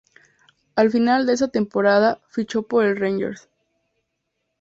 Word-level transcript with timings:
Al 0.75 0.89
final 0.89 1.27
de 1.27 1.33
esa 1.33 1.49
temporada, 1.49 2.21
fichó 2.27 2.63
por 2.63 2.85
el 2.85 2.97
Rangers. 2.97 3.47